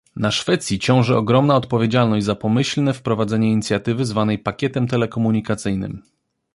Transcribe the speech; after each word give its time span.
Na 0.15 0.31
Szwecji 0.31 0.79
ciąży 0.79 1.17
ogromna 1.17 1.55
odpowiedzialność 1.55 2.25
za 2.25 2.35
pomyślne 2.35 2.93
wprowadzenie 2.93 3.51
inicjatywy 3.51 4.05
zwanej 4.05 4.39
pakietem 4.39 4.87
telekomunikacyjnym 4.87 6.03